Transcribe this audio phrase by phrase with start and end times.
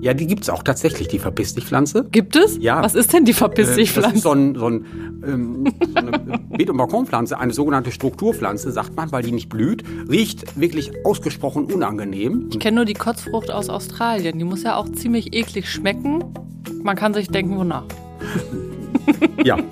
[0.00, 2.06] Ja, die gibt's auch tatsächlich, die Verpiss dich Pflanze.
[2.10, 2.56] Gibt es?
[2.60, 2.82] Ja.
[2.82, 4.22] Was ist denn die Verpiss dich Äh, Das ist Pflanze?
[4.22, 4.84] so, ein, so, ein,
[5.26, 6.10] ähm, so eine
[6.56, 11.66] Beet- und Balkonpflanze, eine sogenannte Strukturpflanze, sagt man, weil die nicht blüht, riecht wirklich ausgesprochen
[11.66, 12.48] unangenehm.
[12.50, 14.38] Ich kenne nur die Kotzfrucht aus Australien.
[14.38, 16.24] Die muss ja auch ziemlich eklig schmecken.
[16.82, 17.84] Man kann sich denken, wonach.
[19.44, 19.58] Ja.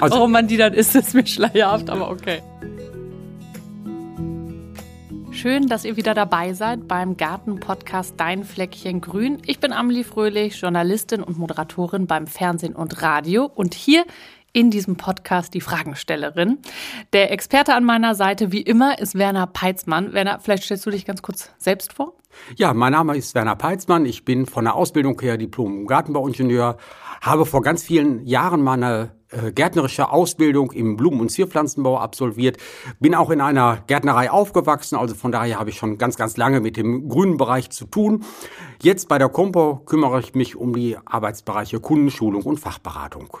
[0.00, 2.40] Also, Warum man die dann isst, ist mir schleierhaft, aber okay.
[5.46, 9.40] Schön, dass ihr wieder dabei seid beim Garten-Podcast Dein Fleckchen Grün.
[9.46, 14.04] Ich bin Amelie Fröhlich, Journalistin und Moderatorin beim Fernsehen und Radio und hier
[14.52, 16.58] in diesem Podcast die Fragenstellerin.
[17.12, 20.12] Der Experte an meiner Seite, wie immer, ist Werner Peitzmann.
[20.12, 22.14] Werner, vielleicht stellst du dich ganz kurz selbst vor?
[22.56, 24.04] ja, mein Name ist Werner Peitzmann.
[24.04, 26.76] Ich bin von der Ausbildung her Diplom-Gartenbauingenieur,
[27.20, 29.15] habe vor ganz vielen Jahren meine
[29.54, 32.58] gärtnerische Ausbildung im Blumen- und Zierpflanzenbau absolviert.
[33.00, 36.60] Bin auch in einer Gärtnerei aufgewachsen, also von daher habe ich schon ganz, ganz lange
[36.60, 38.24] mit dem grünen Bereich zu tun.
[38.82, 43.38] Jetzt bei der Compo kümmere ich mich um die Arbeitsbereiche Kundenschulung und Fachberatung.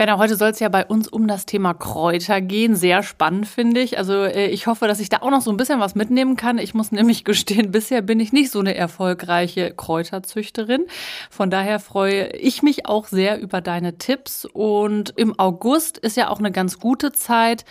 [0.00, 2.74] Werner, heute soll es ja bei uns um das Thema Kräuter gehen.
[2.74, 3.98] Sehr spannend, finde ich.
[3.98, 6.56] Also äh, ich hoffe, dass ich da auch noch so ein bisschen was mitnehmen kann.
[6.56, 10.86] Ich muss nämlich gestehen, bisher bin ich nicht so eine erfolgreiche Kräuterzüchterin.
[11.28, 14.46] Von daher freue ich mich auch sehr über deine Tipps.
[14.46, 17.66] Und im August ist ja auch eine ganz gute Zeit,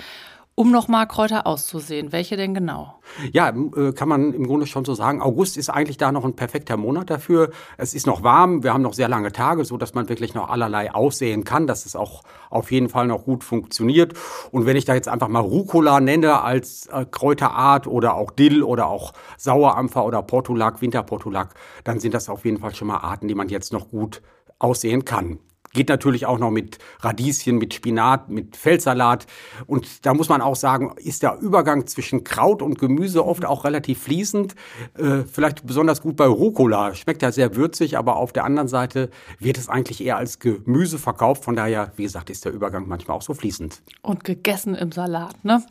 [0.59, 2.11] um nochmal Kräuter auszusehen.
[2.11, 2.99] Welche denn genau?
[3.31, 5.21] Ja, äh, kann man im Grunde schon so sagen.
[5.21, 7.51] August ist eigentlich da noch ein perfekter Monat dafür.
[7.77, 10.49] Es ist noch warm, wir haben noch sehr lange Tage, so dass man wirklich noch
[10.49, 14.15] allerlei aussehen kann, dass es auch auf jeden Fall noch gut funktioniert.
[14.51, 18.61] Und wenn ich da jetzt einfach mal Rucola nenne als äh, Kräuterart oder auch Dill
[18.61, 21.53] oder auch Sauerampfer oder Portulak, Winterportulak,
[21.85, 24.21] dann sind das auf jeden Fall schon mal Arten, die man jetzt noch gut
[24.59, 25.39] aussehen kann.
[25.73, 29.27] Geht natürlich auch noch mit Radieschen, mit Spinat, mit Feldsalat.
[29.67, 33.65] Und da muss man auch sagen, ist der Übergang zwischen Kraut und Gemüse oft auch
[33.65, 34.55] relativ fließend.
[34.97, 36.95] Äh, vielleicht besonders gut bei Rucola.
[36.95, 40.97] Schmeckt ja sehr würzig, aber auf der anderen Seite wird es eigentlich eher als Gemüse
[40.97, 41.43] verkauft.
[41.43, 43.81] Von daher, wie gesagt, ist der Übergang manchmal auch so fließend.
[44.01, 45.63] Und gegessen im Salat, ne?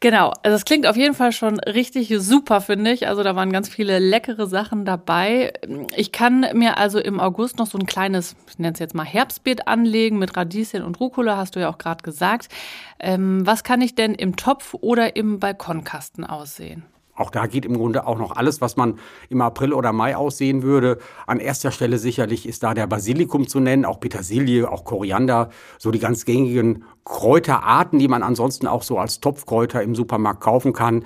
[0.00, 3.08] Genau, also es klingt auf jeden Fall schon richtig super, finde ich.
[3.08, 5.54] Also da waren ganz viele leckere Sachen dabei.
[5.96, 9.06] Ich kann mir also im August noch so ein kleines, ich nenne es jetzt mal
[9.06, 12.48] Herbstbeet anlegen mit Radieschen und Rucola, hast du ja auch gerade gesagt.
[13.00, 16.84] Ähm, was kann ich denn im Topf oder im Balkonkasten aussehen?
[17.16, 18.98] Auch da geht im Grunde auch noch alles, was man
[19.30, 20.98] im April oder Mai aussehen würde.
[21.26, 25.90] An erster Stelle sicherlich ist da der Basilikum zu nennen, auch Petersilie, auch Koriander, so
[25.90, 31.04] die ganz gängigen Kräuterarten, die man ansonsten auch so als Topfkräuter im Supermarkt kaufen kann.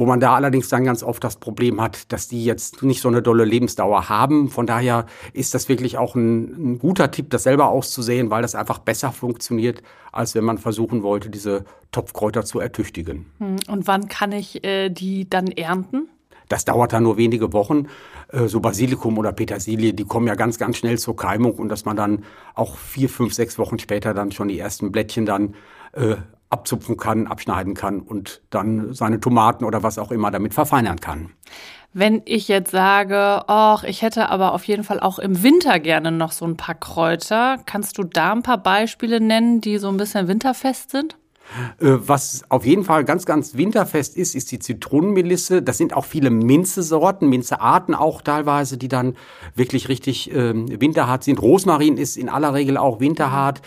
[0.00, 3.08] Wo man da allerdings dann ganz oft das Problem hat, dass die jetzt nicht so
[3.08, 4.48] eine dolle Lebensdauer haben.
[4.48, 8.54] Von daher ist das wirklich auch ein, ein guter Tipp, das selber auszusehen, weil das
[8.54, 13.26] einfach besser funktioniert, als wenn man versuchen wollte, diese Topfkräuter zu ertüchtigen.
[13.68, 16.08] Und wann kann ich äh, die dann ernten?
[16.48, 17.88] Das dauert dann nur wenige Wochen.
[18.32, 21.84] Äh, So Basilikum oder Petersilie, die kommen ja ganz, ganz schnell zur Keimung und dass
[21.84, 22.24] man dann
[22.54, 25.54] auch vier, fünf, sechs Wochen später dann schon die ersten Blättchen dann
[25.92, 26.16] äh,
[26.50, 31.30] abzupfen kann, abschneiden kann und dann seine Tomaten oder was auch immer damit verfeinern kann.
[31.92, 36.12] Wenn ich jetzt sage, ach, ich hätte aber auf jeden Fall auch im Winter gerne
[36.12, 39.96] noch so ein paar Kräuter, kannst du da ein paar Beispiele nennen, die so ein
[39.96, 41.16] bisschen winterfest sind?
[41.80, 45.62] Äh, Was auf jeden Fall ganz, ganz winterfest ist, ist die Zitronenmelisse.
[45.62, 49.16] Das sind auch viele Minzesorten, Minzearten auch teilweise, die dann
[49.56, 51.42] wirklich richtig ähm, winterhart sind.
[51.42, 53.62] Rosmarin ist in aller Regel auch winterhart.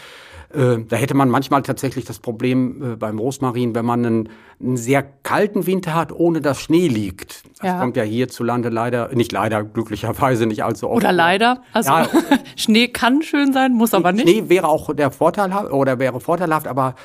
[0.53, 4.29] Äh, Da hätte man manchmal tatsächlich das Problem äh, beim Rosmarin, wenn man einen,
[4.61, 7.43] einen sehr kalten Winter hat, ohne dass Schnee liegt.
[7.59, 7.79] Das Ja.
[7.79, 10.97] kommt ja hierzulande leider, nicht leider, glücklicherweise nicht allzu oft.
[10.97, 11.61] Oder leider?
[11.73, 12.07] Also Ja.
[12.55, 14.23] Schnee kann schön sein, muss aber nicht.
[14.29, 16.95] Schnee wäre auch der vorteilhaft oder wäre vorteilhaft, aber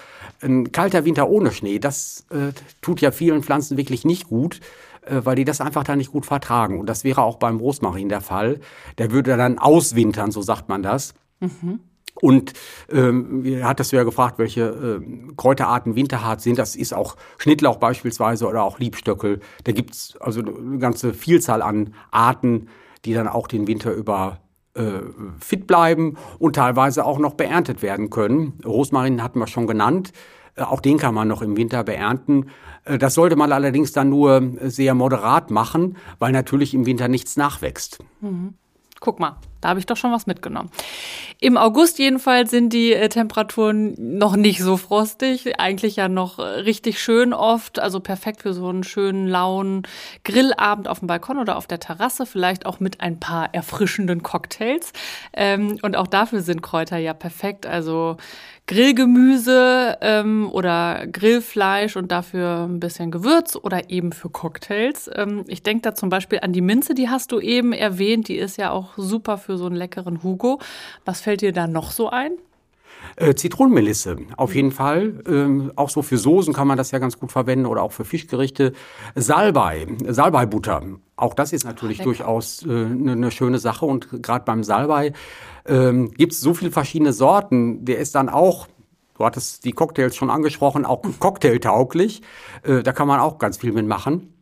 [0.42, 4.60] ein kalter Winter ohne Schnee, das äh, tut ja vielen Pflanzen wirklich nicht gut,
[5.06, 6.78] äh, weil die das einfach da nicht gut vertragen.
[6.78, 8.60] Und das wäre auch beim Rosmarin der Fall.
[8.98, 11.14] Der würde dann auswintern, so sagt man das.
[12.20, 12.52] Und
[12.90, 16.58] ähm, wie hattest du ja gefragt, welche ähm, Kräuterarten winterhart sind.
[16.58, 19.40] Das ist auch Schnittlauch beispielsweise oder auch Liebstöckel.
[19.64, 22.68] Da gibt's also eine ganze Vielzahl an Arten,
[23.04, 24.40] die dann auch den Winter über
[24.74, 25.00] äh,
[25.40, 28.60] fit bleiben und teilweise auch noch beerntet werden können.
[28.64, 30.12] Rosmarin hatten wir schon genannt.
[30.56, 32.46] Äh, Auch den kann man noch im Winter beernten.
[32.84, 37.36] Äh, Das sollte man allerdings dann nur sehr moderat machen, weil natürlich im Winter nichts
[37.36, 37.98] nachwächst.
[39.00, 40.70] Guck mal, da habe ich doch schon was mitgenommen.
[41.40, 46.42] Im August jedenfalls sind die äh, Temperaturen noch nicht so frostig, eigentlich ja noch äh,
[46.42, 49.82] richtig schön oft, also perfekt für so einen schönen lauen
[50.24, 54.92] Grillabend auf dem Balkon oder auf der Terrasse, vielleicht auch mit ein paar erfrischenden Cocktails.
[55.32, 58.16] Ähm, und auch dafür sind Kräuter ja perfekt, also
[58.68, 65.10] Grillgemüse ähm, oder Grillfleisch und dafür ein bisschen Gewürz oder eben für Cocktails.
[65.14, 68.28] Ähm, ich denke da zum Beispiel an die Minze, die hast du eben erwähnt.
[68.28, 70.60] Die ist ja auch super für so einen leckeren Hugo.
[71.06, 72.32] Was fällt dir da noch so ein?
[73.20, 75.24] Äh, Zitronenmelisse, auf jeden Fall.
[75.26, 78.04] Ähm, auch so für Soßen kann man das ja ganz gut verwenden oder auch für
[78.04, 78.74] Fischgerichte.
[79.16, 80.82] Salbei, Salbeibutter.
[81.16, 83.86] Auch das ist natürlich Ach, durchaus eine äh, ne, ne schöne Sache.
[83.86, 85.14] Und gerade beim Salbei
[85.66, 87.84] ähm, gibt es so viele verschiedene Sorten.
[87.84, 88.68] Der ist dann auch
[89.16, 92.22] Du hattest die Cocktails schon angesprochen, auch cocktailtauglich.
[92.62, 94.32] Äh, da kann man auch ganz viel mitmachen.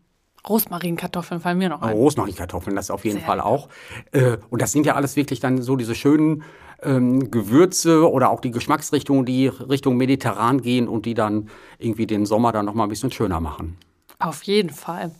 [0.46, 1.94] Rosmarinkartoffeln fallen mir noch ein.
[1.94, 3.70] Rosmarinkartoffeln, das auf jeden Sehr Fall auch.
[4.12, 6.44] Äh, und das sind ja alles wirklich dann so diese schönen
[6.82, 12.26] ähm, Gewürze oder auch die Geschmacksrichtungen, die Richtung mediterran gehen und die dann irgendwie den
[12.26, 13.76] Sommer dann noch mal ein bisschen schöner machen.
[14.18, 15.10] Auf jeden Fall.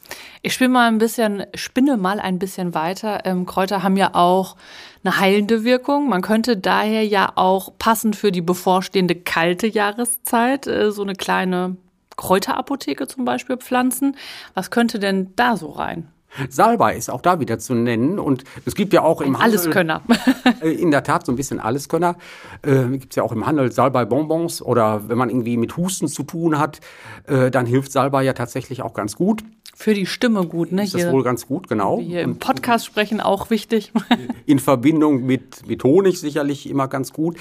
[0.41, 3.26] Ich spinne mal ein bisschen, spinne mal ein bisschen weiter.
[3.26, 4.56] Ähm, Kräuter haben ja auch
[5.05, 6.08] eine heilende Wirkung.
[6.08, 11.76] Man könnte daher ja auch passend für die bevorstehende kalte Jahreszeit äh, so eine kleine
[12.17, 14.17] Kräuterapotheke zum Beispiel pflanzen.
[14.55, 16.09] Was könnte denn da so rein?
[16.49, 18.19] Salbei ist auch da wieder zu nennen.
[18.19, 19.59] Und es gibt ja auch im Handel.
[19.59, 20.03] Alleskönner.
[20.62, 22.17] Äh, in der Tat, so ein bisschen Alleskönner.
[22.62, 26.23] Äh, gibt es ja auch im Handel Salbei-Bonbons oder wenn man irgendwie mit Husten zu
[26.23, 26.81] tun hat,
[27.27, 29.43] äh, dann hilft Salbei ja tatsächlich auch ganz gut.
[29.79, 30.85] Für die Stimme gut, ne?
[30.85, 32.00] Ist das hier, wohl ganz gut, genau.
[32.00, 33.93] Hier im Podcast sprechen auch wichtig.
[34.47, 37.37] In Verbindung mit, mit Honig sicherlich immer ganz gut.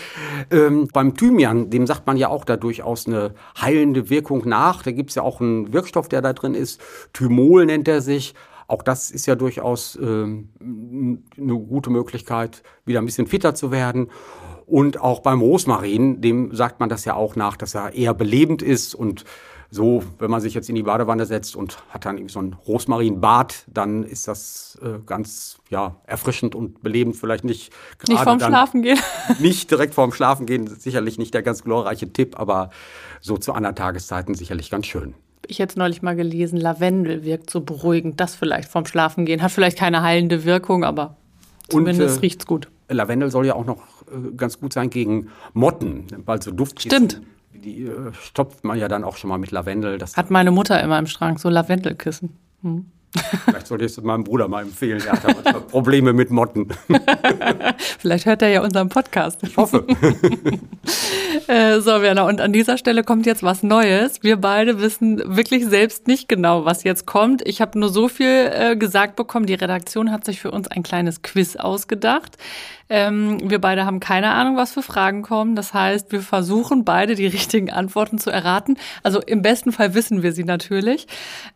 [0.51, 4.83] Ähm, beim Thymian, dem sagt man ja auch da durchaus eine heilende Wirkung nach.
[4.83, 6.81] Da gibt es ja auch einen Wirkstoff, der da drin ist.
[7.13, 8.33] Thymol nennt er sich.
[8.67, 14.09] Auch das ist ja durchaus ähm, eine gute Möglichkeit, wieder ein bisschen fitter zu werden.
[14.65, 18.63] Und auch beim Rosmarin, dem sagt man das ja auch nach, dass er eher belebend
[18.63, 19.23] ist und
[19.69, 22.53] so, wenn man sich jetzt in die Badewanne setzt und hat dann irgendwie so ein
[22.53, 27.15] Rosmarinbad, dann ist das äh, ganz ja, erfrischend und belebend.
[27.15, 28.13] Vielleicht nicht gerade.
[28.13, 28.99] Nicht vorm Schlafen gehen.
[29.39, 32.69] Nicht direkt vorm Schlafen gehen, sicherlich nicht der ganz glorreiche Tipp, aber
[33.19, 35.15] so zu anderen Tageszeiten sicherlich ganz schön
[35.47, 38.19] ich jetzt neulich mal gelesen, Lavendel wirkt so beruhigend.
[38.19, 39.41] Das vielleicht vorm Schlafen gehen.
[39.41, 41.17] Hat vielleicht keine heilende Wirkung, aber
[41.69, 42.67] zumindest äh, es gut.
[42.89, 47.21] Lavendel soll ja auch noch äh, ganz gut sein gegen Motten, weil so Duft Stimmt.
[47.53, 49.97] Die äh, stopft man ja dann auch schon mal mit Lavendel.
[49.97, 52.37] Das Hat meine Mutter immer im Schrank, so Lavendelkissen.
[52.61, 52.85] Hm.
[53.45, 55.01] Vielleicht sollte ich es meinem Bruder mal empfehlen.
[55.05, 56.67] Er hat manchmal Probleme mit Motten.
[57.99, 59.41] Vielleicht hört er ja unseren Podcast.
[59.43, 59.85] Ich hoffe.
[61.47, 64.23] äh, so, Werner, und an dieser Stelle kommt jetzt was Neues.
[64.23, 67.41] Wir beide wissen wirklich selbst nicht genau, was jetzt kommt.
[67.47, 69.45] Ich habe nur so viel äh, gesagt bekommen.
[69.45, 72.37] Die Redaktion hat sich für uns ein kleines Quiz ausgedacht.
[72.89, 75.55] Ähm, wir beide haben keine Ahnung, was für Fragen kommen.
[75.55, 78.77] Das heißt, wir versuchen beide die richtigen Antworten zu erraten.
[79.03, 81.07] Also im besten Fall wissen wir sie natürlich.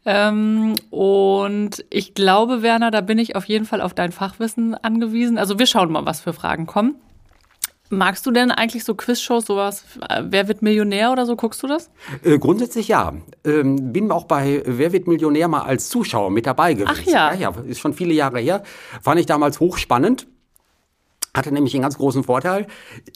[0.05, 5.37] Ähm, und ich glaube, Werner, da bin ich auf jeden Fall auf dein Fachwissen angewiesen.
[5.37, 6.95] Also wir schauen mal, was für Fragen kommen.
[7.89, 9.83] Magst du denn eigentlich so Quizshows, sowas,
[10.21, 11.89] Wer wird Millionär oder so, guckst du das?
[12.23, 13.13] Äh, grundsätzlich ja.
[13.43, 16.91] Ähm, bin auch bei Wer wird Millionär mal als Zuschauer mit dabei gewesen.
[16.91, 17.33] Ach ja.
[17.33, 17.51] ja.
[17.51, 18.63] Ja, ist schon viele Jahre her.
[19.01, 20.27] Fand ich damals hochspannend.
[21.35, 22.67] Hatte nämlich einen ganz großen Vorteil.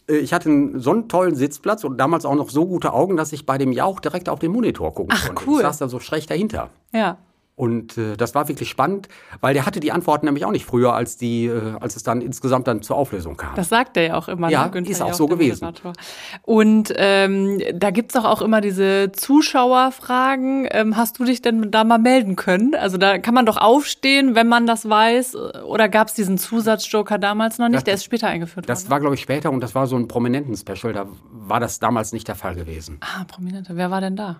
[0.09, 3.15] Äh, ich hatte einen so einen tollen Sitzplatz und damals auch noch so gute Augen,
[3.15, 5.43] dass ich bei dem Jauch direkt auf den Monitor gucken Ach, konnte.
[5.47, 5.57] Cool.
[5.57, 6.69] Ich saß da so schräg dahinter.
[6.93, 7.17] Ja.
[7.55, 9.07] Und äh, das war wirklich spannend,
[9.39, 12.21] weil der hatte die Antworten nämlich auch nicht früher, als die, äh, als es dann
[12.21, 13.53] insgesamt dann zur Auflösung kam.
[13.55, 14.49] Das sagt er ja auch immer.
[14.49, 14.81] Ja, ne?
[14.89, 15.65] ist auch so gewesen.
[15.65, 15.93] Moderator.
[16.41, 20.67] Und ähm, da gibt's doch auch immer diese Zuschauerfragen.
[20.71, 22.73] Ähm, hast du dich denn da mal melden können?
[22.73, 25.35] Also da kann man doch aufstehen, wenn man das weiß.
[25.65, 27.75] Oder gab's diesen Zusatzjoker damals noch nicht?
[27.75, 28.85] Das, der ist später eingeführt das worden.
[28.85, 30.91] Das war, glaube ich, später und das war so ein Prominenten-Special.
[30.91, 32.97] Da war das damals nicht der Fall gewesen.
[33.01, 33.75] Ah, Prominente.
[33.75, 34.37] Wer war denn da?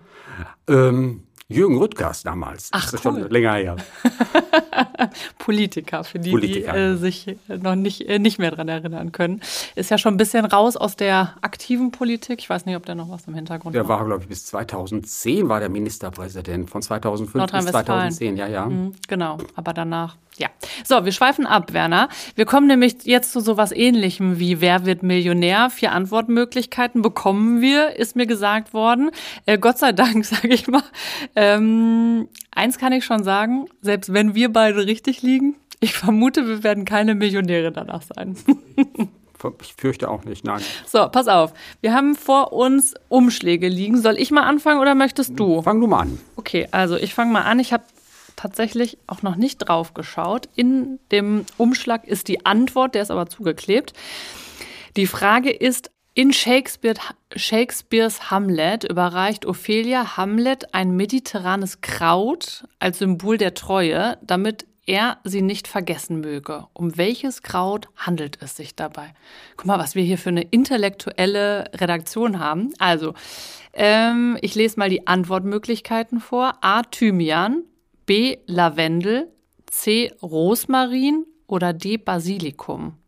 [0.68, 2.70] Ähm, Jürgen Rüttgers damals.
[2.72, 3.20] Ach, das ist cool.
[3.20, 3.76] schon länger her.
[5.38, 6.72] Politiker, für die, Politiker.
[6.72, 9.40] die äh, sich noch nicht, äh, nicht mehr dran erinnern können.
[9.74, 12.40] Ist ja schon ein bisschen raus aus der aktiven Politik.
[12.40, 13.82] Ich weiß nicht, ob der noch was im Hintergrund hat.
[13.82, 16.70] Der war, glaube ich, bis 2010 war der Ministerpräsident.
[16.70, 18.66] Von 2005 bis 2010, ja, ja.
[18.66, 20.48] Mhm, genau, aber danach ja.
[20.84, 22.08] So, wir schweifen ab, Werner.
[22.34, 25.70] Wir kommen nämlich jetzt zu sowas ähnlichem wie Wer wird Millionär?
[25.70, 29.10] Vier Antwortmöglichkeiten bekommen wir, ist mir gesagt worden.
[29.46, 30.82] Äh, Gott sei Dank, sage ich mal.
[31.36, 36.62] Ähm, eins kann ich schon sagen, selbst wenn wir beide richtig liegen, ich vermute, wir
[36.62, 38.36] werden keine Millionäre danach sein.
[39.60, 40.62] Ich fürchte auch nicht, nein.
[40.86, 41.52] So, pass auf.
[41.82, 44.00] Wir haben vor uns Umschläge liegen.
[44.00, 45.60] Soll ich mal anfangen oder möchtest du?
[45.60, 46.18] Fang du mal an.
[46.36, 47.58] Okay, also ich fange mal an.
[47.58, 47.84] Ich habe
[48.36, 50.48] tatsächlich auch noch nicht drauf geschaut.
[50.54, 53.92] In dem Umschlag ist die Antwort, der ist aber zugeklebt.
[54.96, 56.94] Die Frage ist, in Shakespeare,
[57.34, 65.42] Shakespeares Hamlet überreicht Ophelia Hamlet ein mediterranes Kraut als Symbol der Treue, damit er sie
[65.42, 66.66] nicht vergessen möge.
[66.72, 69.14] Um welches Kraut handelt es sich dabei?
[69.56, 72.72] Guck mal, was wir hier für eine intellektuelle Redaktion haben.
[72.78, 73.14] Also,
[73.72, 76.58] ähm, ich lese mal die Antwortmöglichkeiten vor.
[76.60, 76.82] A.
[76.82, 77.64] Thymian,
[78.06, 78.38] B.
[78.46, 79.32] Lavendel,
[79.66, 80.12] C.
[80.22, 81.96] Rosmarin oder D.
[81.96, 82.98] Basilikum.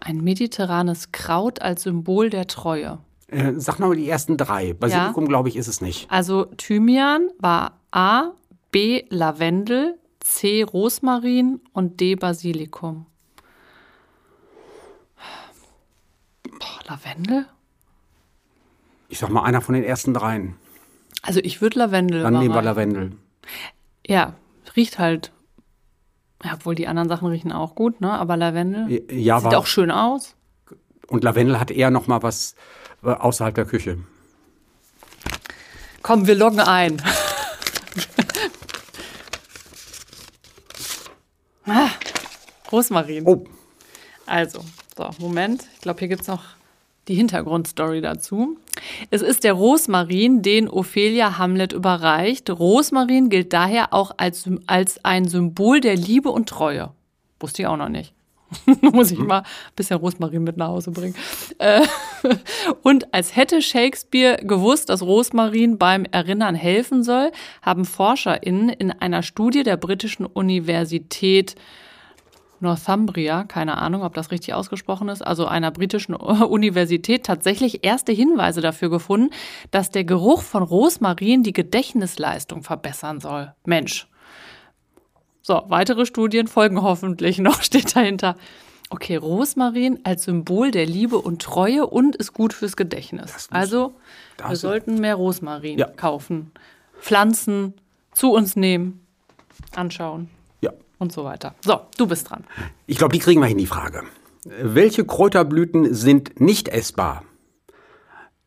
[0.00, 2.98] Ein mediterranes Kraut als Symbol der Treue.
[3.28, 4.72] Äh, sag mal die ersten drei.
[4.72, 5.28] Basilikum, ja.
[5.28, 6.10] glaube ich, ist es nicht.
[6.10, 8.32] Also Thymian war A,
[8.72, 13.06] B Lavendel, C Rosmarin und D Basilikum.
[16.44, 17.46] Boah, Lavendel?
[19.08, 20.56] Ich sag mal einer von den ersten dreien.
[21.22, 22.22] Also ich würde Lavendel.
[22.22, 23.12] Dann nehmen wir Lavendel.
[24.06, 24.34] Ja,
[24.76, 25.32] riecht halt
[26.42, 28.10] ja, obwohl die anderen Sachen riechen auch gut, ne?
[28.12, 30.34] Aber Lavendel ja, sieht auch schön aus.
[31.06, 32.54] Und Lavendel hat eher noch mal was
[33.02, 33.98] äh, außerhalb der Küche.
[36.02, 37.02] Komm, wir loggen ein.
[41.66, 41.90] ah,
[42.72, 43.26] Rosmarin.
[43.26, 43.44] Oh.
[44.24, 44.64] Also,
[44.96, 45.64] so, Moment.
[45.74, 46.42] Ich glaube, hier gibt es noch
[47.08, 48.58] die Hintergrundstory dazu.
[49.10, 52.50] Es ist der Rosmarin, den Ophelia Hamlet überreicht.
[52.50, 56.92] Rosmarin gilt daher auch als, als ein Symbol der Liebe und Treue.
[57.40, 58.12] Wusste ich auch noch nicht.
[58.80, 61.14] Muss ich mal ein bisschen Rosmarin mit nach Hause bringen.
[61.58, 61.82] Äh,
[62.82, 67.30] und als hätte Shakespeare gewusst, dass Rosmarin beim Erinnern helfen soll,
[67.62, 71.54] haben ForscherInnen in einer Studie der britischen Universität
[72.60, 78.60] Northumbria, keine Ahnung, ob das richtig ausgesprochen ist, also einer britischen Universität tatsächlich erste Hinweise
[78.60, 79.30] dafür gefunden,
[79.70, 83.52] dass der Geruch von Rosmarin die Gedächtnisleistung verbessern soll.
[83.64, 84.06] Mensch.
[85.42, 88.36] So, weitere Studien folgen hoffentlich noch, steht dahinter.
[88.90, 93.48] Okay, Rosmarin als Symbol der Liebe und Treue und ist gut fürs Gedächtnis.
[93.50, 93.94] Also,
[94.44, 95.86] wir sollten mehr Rosmarin ja.
[95.86, 96.50] kaufen,
[96.98, 97.74] pflanzen,
[98.12, 99.06] zu uns nehmen,
[99.76, 100.28] anschauen
[101.00, 101.56] und so weiter.
[101.62, 102.44] So, du bist dran.
[102.86, 104.04] Ich glaube, die kriegen wir hin, die Frage.
[104.44, 107.24] Welche Kräuterblüten sind nicht essbar?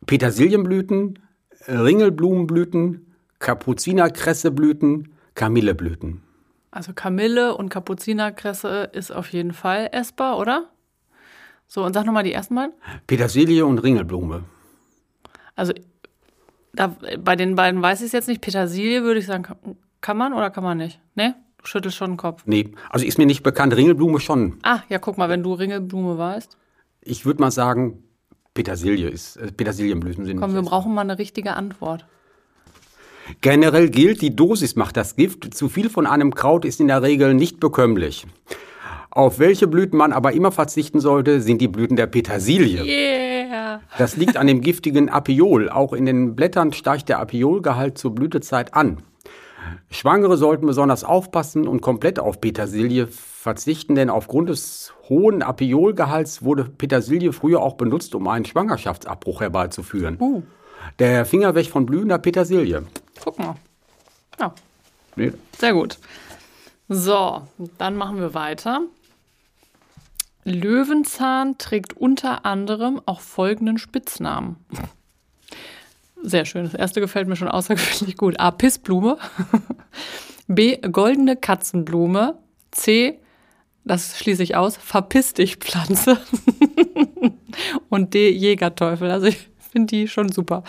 [0.05, 1.19] Petersilienblüten,
[1.67, 6.22] Ringelblumenblüten, Kapuzinerkresseblüten, Kamilleblüten.
[6.72, 10.69] Also Kamille und Kapuzinerkresse ist auf jeden Fall essbar, oder?
[11.67, 12.74] So, und sag nochmal die ersten beiden.
[13.07, 14.43] Petersilie und Ringelblume.
[15.55, 15.74] Also
[16.74, 18.41] da, bei den beiden weiß ich es jetzt nicht.
[18.41, 19.45] Petersilie würde ich sagen,
[20.01, 21.00] kann man oder kann man nicht?
[21.15, 21.36] Ne?
[21.63, 22.43] Du schüttelst schon den Kopf.
[22.46, 23.75] Nee, also ist mir nicht bekannt.
[23.75, 24.58] Ringelblume schon.
[24.63, 26.58] Ah, ja, guck mal, wenn du Ringelblume weißt.
[27.01, 28.03] Ich würde mal sagen,
[28.53, 30.39] Petersilie ist, äh, Petersilienblüten sind.
[30.39, 32.05] Komm, wir brauchen mal eine richtige Antwort.
[33.39, 35.53] Generell gilt, die Dosis macht das Gift.
[35.53, 38.27] Zu viel von einem Kraut ist in der Regel nicht bekömmlich.
[39.10, 42.84] Auf welche Blüten man aber immer verzichten sollte, sind die Blüten der Petersilie.
[42.84, 43.79] Yeah.
[43.98, 45.70] Das liegt an dem giftigen Apiol.
[45.70, 49.03] Auch in den Blättern steigt der Apiolgehalt zur Blütezeit an.
[49.89, 56.65] Schwangere sollten besonders aufpassen und komplett auf Petersilie verzichten, denn aufgrund des hohen Apiolgehalts wurde
[56.65, 60.17] Petersilie früher auch benutzt, um einen Schwangerschaftsabbruch herbeizuführen.
[60.20, 60.43] Uh.
[61.00, 62.84] Der Finger weg von blühender Petersilie.
[63.24, 63.55] Guck mal.
[64.39, 64.53] Ja.
[65.15, 65.32] Nee.
[65.58, 65.98] Sehr gut.
[66.89, 67.41] So,
[67.77, 68.82] dann machen wir weiter.
[70.43, 74.58] Löwenzahn trägt unter anderem auch folgenden Spitznamen.
[76.23, 76.63] Sehr schön.
[76.63, 78.39] Das erste gefällt mir schon außergewöhnlich gut.
[78.39, 78.51] A.
[78.51, 79.17] Pissblume.
[80.47, 80.77] B.
[80.77, 82.37] Goldene Katzenblume.
[82.71, 83.19] C.
[83.83, 84.77] Das schließe ich aus.
[84.77, 86.17] Verpiss dich Pflanze.
[87.89, 88.29] Und D.
[88.31, 89.11] Jägerteufel.
[89.11, 90.63] Also ich finde die schon super.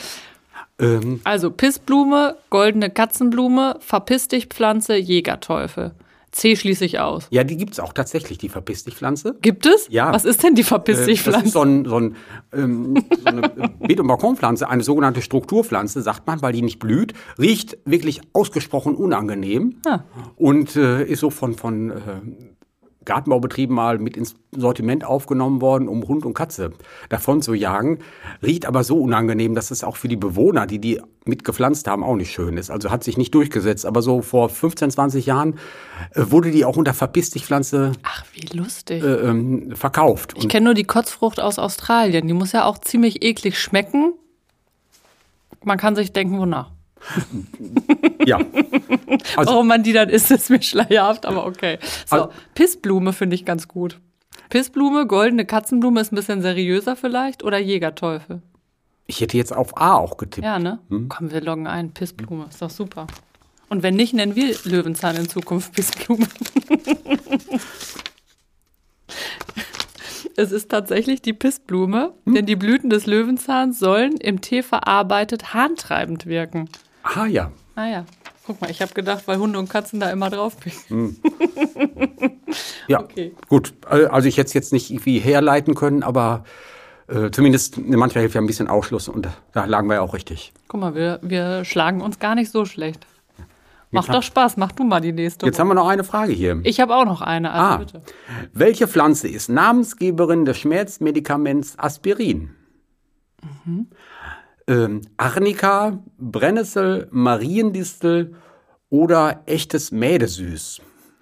[0.81, 1.21] Ähm.
[1.23, 5.93] Also Pissblume, goldene Katzenblume, Verpiss dich Pflanze, Jägerteufel.
[6.35, 7.29] C schließe ich aus.
[7.31, 9.37] Ja, die gibt es auch tatsächlich, die Verpiss dich Pflanze.
[9.41, 9.87] Gibt es?
[9.89, 10.13] Ja.
[10.13, 11.39] Was ist denn die Verpiss dich Pflanze?
[11.39, 12.17] Äh, das ist so, ein, so, ein,
[12.53, 13.43] ähm, so eine
[13.81, 18.97] Beet- und Balkonpflanze, eine sogenannte Strukturpflanze, sagt man, weil die nicht blüht, riecht wirklich ausgesprochen
[18.97, 20.01] unangenehm ah.
[20.37, 21.95] und äh, ist so von, von äh,
[23.05, 26.73] Gartenbaubetrieben mal mit ins Sortiment aufgenommen worden, um Hund und Katze
[27.09, 27.99] davon zu jagen.
[28.43, 32.17] Riecht aber so unangenehm, dass es auch für die Bewohner, die die mitgepflanzt haben, auch
[32.17, 32.71] nicht schön ist.
[32.71, 33.87] Also hat sich nicht durchgesetzt.
[33.87, 35.59] Aber so vor 15, 20 Jahren
[36.15, 39.03] äh, wurde die auch unter Verpiss dich Pflanze Ach, wie lustig.
[39.03, 40.35] Äh, ähm, verkauft.
[40.37, 42.27] Ich kenne nur die Kotzfrucht aus Australien.
[42.27, 44.13] Die muss ja auch ziemlich eklig schmecken.
[45.63, 46.74] Man kann sich denken, wonach.
[48.25, 48.39] ja.
[49.37, 51.79] Also, Warum man die dann isst, ist mir schleierhaft, aber okay.
[52.07, 54.01] So, also, Pissblume finde ich ganz gut.
[54.49, 57.59] Pissblume, goldene Katzenblume ist ein bisschen seriöser vielleicht oder
[63.69, 66.27] Und wenn nicht, nennen wir Löwenzahn in Zukunft Pissblume.
[70.37, 72.35] es ist tatsächlich die Pissblume, hm?
[72.35, 76.69] denn die Blüten des Löwenzahns sollen im Tee verarbeitet harntreibend wirken.
[77.05, 77.53] Ah ja.
[77.77, 78.05] Ah ja.
[78.47, 80.57] Guck mal, ich habe gedacht, weil Hunde und Katzen da immer drauf
[80.89, 81.17] hm.
[82.89, 83.35] ja, okay.
[83.49, 83.73] gut.
[83.87, 86.45] Also ich hätte es jetzt nicht irgendwie herleiten können, aber
[87.09, 90.53] äh, zumindest manchmal hilft ja ein bisschen Ausschluss und da lagen wir ja auch richtig.
[90.69, 93.07] Guck mal, wir, wir schlagen uns gar nicht so schlecht.
[93.91, 95.47] Macht doch Spaß, mach du mal die nächste.
[95.47, 96.61] Jetzt haben wir noch eine Frage hier.
[96.65, 98.03] Ich habe auch noch eine, also ah, bitte.
[98.53, 102.51] Welche Pflanze ist Namensgeberin des Schmerzmedikaments Aspirin?
[103.65, 103.87] Mhm.
[104.67, 108.35] Ähm, Arnika, Brennnessel, Mariendistel
[108.89, 110.81] oder echtes Mädesüß?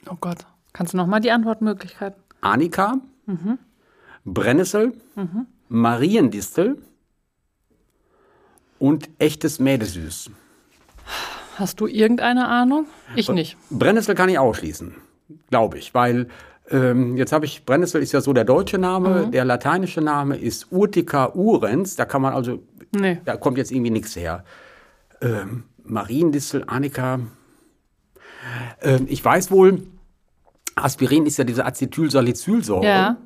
[0.09, 0.47] Oh Gott.
[0.73, 2.23] Kannst du noch mal die Antwortmöglichkeiten?
[2.41, 2.95] Arnika,
[3.27, 3.59] mhm.
[4.25, 5.47] Brennnessel, mhm.
[5.69, 6.79] Mariendistel
[8.79, 10.31] und echtes Mädesüß.
[11.57, 12.87] Hast du irgendeine Ahnung?
[13.15, 13.57] Ich nicht.
[13.71, 14.95] Brennnessel kann ich ausschließen,
[15.51, 16.29] glaube ich, weil
[16.71, 19.31] ähm, jetzt habe ich, Brennnessel ist ja so der deutsche Name, mhm.
[19.33, 23.21] der lateinische Name ist Urtica urens, da kann man also, nee.
[23.25, 24.45] da kommt jetzt irgendwie nichts her.
[25.21, 27.21] Ähm, Mariendistel, Annika,
[28.81, 29.83] ähm, ich weiß wohl,
[30.75, 32.85] Aspirin ist ja diese Acetylsalicylsäure.
[32.85, 33.17] Ja.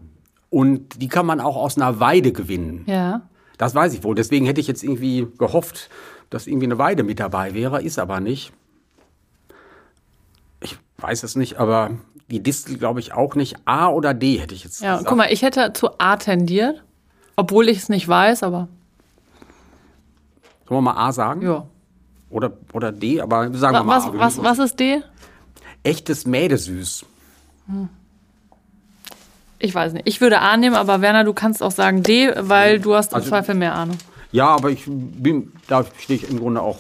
[0.50, 2.84] Und die kann man auch aus einer Weide gewinnen.
[2.86, 3.28] Ja.
[3.58, 4.14] Das weiß ich wohl.
[4.14, 5.88] Deswegen hätte ich jetzt irgendwie gehofft,
[6.30, 8.52] dass irgendwie eine Weide mit dabei wäre, ist aber nicht.
[10.60, 11.90] Ich weiß es nicht, aber
[12.28, 13.56] die Distel glaube ich auch nicht.
[13.64, 15.08] A oder D hätte ich jetzt ja, gesagt.
[15.08, 16.82] Guck mal, ich hätte zu A tendiert,
[17.36, 18.68] obwohl ich es nicht weiß, aber.
[20.68, 21.42] Sollen wir mal A sagen?
[21.42, 21.66] Ja.
[22.30, 24.12] Oder, oder D, aber sagen wir mal A.
[24.14, 25.02] Was, was ist D?
[25.82, 27.04] Echtes Mädesüß.
[27.66, 27.88] Hm.
[29.58, 30.06] Ich weiß nicht.
[30.06, 33.16] Ich würde A nehmen, aber Werner, du kannst auch sagen D, weil du hast im
[33.16, 33.96] also, Zweifel mehr Ahnung.
[34.32, 36.78] Ja, aber ich bin, da stehe ich im Grunde auch.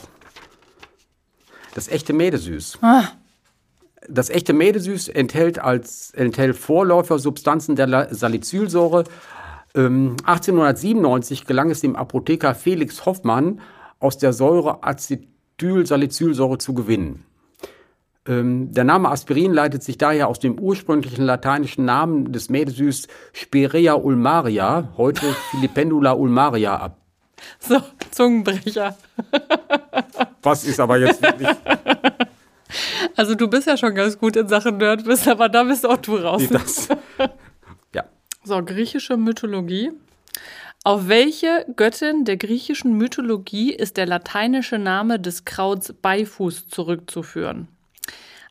[1.74, 2.78] Das echte Mädesüß.
[2.82, 3.04] Ah.
[4.08, 9.04] Das echte Mädesüß enthält als enthält Vorläufersubstanzen der Salicylsäure.
[9.74, 13.60] Ähm, 1897 gelang es dem Apotheker Felix Hoffmann,
[13.98, 17.24] aus der Säure Acetylsalicylsäure zu gewinnen.
[18.28, 23.94] Ähm, der Name Aspirin leitet sich daher aus dem ursprünglichen lateinischen Namen des Mädesüß Spirea
[23.94, 27.00] ulmaria, heute Filipendula ulmaria, ab.
[27.58, 28.96] So, Zungenbrecher.
[30.42, 31.48] Was ist aber jetzt wirklich.
[33.14, 36.16] Also, du bist ja schon ganz gut in Sachen Nerdwissen, aber da bist auch du
[36.16, 36.42] raus.
[36.50, 36.88] Das,
[37.94, 38.04] ja.
[38.42, 39.92] So, griechische Mythologie.
[40.86, 47.66] Auf welche Göttin der griechischen Mythologie ist der lateinische Name des Krauts Beifuß zurückzuführen?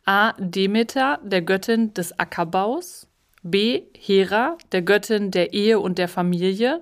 [0.03, 0.33] A.
[0.37, 3.07] Demeter, der Göttin des Ackerbaus.
[3.41, 3.83] B.
[3.97, 6.81] Hera, der Göttin der Ehe und der Familie.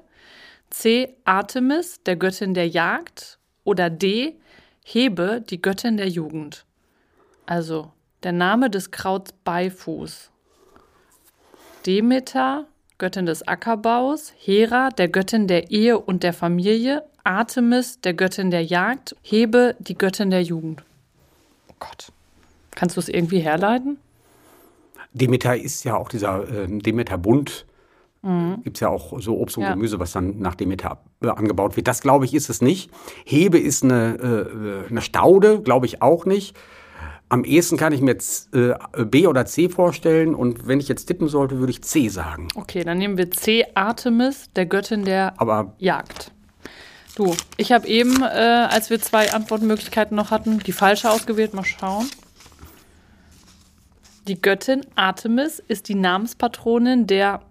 [0.72, 1.18] C.
[1.24, 3.38] Artemis, der Göttin der Jagd.
[3.64, 4.40] Oder D.
[4.84, 6.66] Hebe, die Göttin der Jugend.
[7.46, 7.92] Also
[8.24, 10.32] der Name des Krauts Beifuß.
[11.86, 12.66] Demeter,
[12.98, 18.64] Göttin des Ackerbaus, Hera, der Göttin der Ehe und der Familie, Artemis, der Göttin der
[18.64, 20.84] Jagd, Hebe, die Göttin der Jugend.
[21.70, 22.12] Oh Gott.
[22.72, 23.98] Kannst du es irgendwie herleiten?
[25.14, 27.66] Demeter ist ja auch dieser äh, Demeter-Bund.
[28.24, 28.62] Mhm.
[28.64, 29.74] Gibt es ja auch so Obst und ja.
[29.74, 31.88] Gemüse, was dann nach Demeter äh, angebaut wird.
[31.88, 32.90] Das glaube ich ist es nicht.
[33.26, 36.56] Hebe ist eine, äh, eine Staude, glaube ich auch nicht.
[37.34, 41.08] Am ehesten kann ich mir jetzt äh, B oder C vorstellen und wenn ich jetzt
[41.08, 42.48] tippen sollte, würde ich C sagen.
[42.54, 46.32] Okay, dann nehmen wir C, Artemis, der Göttin der Aber Jagd.
[47.16, 51.56] Du, ich habe eben, äh, als wir zwei Antwortmöglichkeiten noch hatten, die falsche ausgewählt.
[51.56, 52.08] Mal schauen.
[54.28, 57.42] Die Göttin Artemis ist die Namenspatronin der,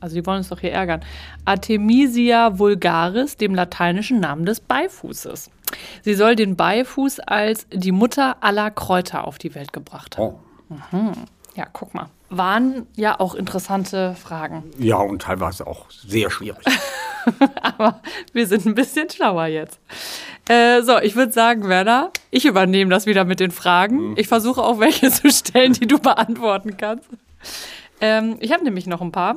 [0.00, 1.00] also die wollen uns doch hier ärgern,
[1.44, 5.50] Artemisia vulgaris, dem lateinischen Namen des Beifußes.
[6.02, 10.36] Sie soll den Beifuß als die Mutter aller Kräuter auf die Welt gebracht haben.
[10.70, 10.76] Oh.
[10.96, 11.12] Mhm.
[11.54, 12.06] Ja, guck mal.
[12.28, 14.64] Waren ja auch interessante Fragen.
[14.78, 16.64] Ja, und teilweise auch sehr schwierig.
[17.62, 18.00] Aber
[18.32, 19.80] wir sind ein bisschen schlauer jetzt.
[20.48, 24.10] Äh, so, ich würde sagen, Werner, ich übernehme das wieder mit den Fragen.
[24.10, 24.14] Mhm.
[24.16, 27.08] Ich versuche auch welche zu stellen, die du beantworten kannst.
[28.00, 29.36] Ähm, ich habe nämlich noch ein paar.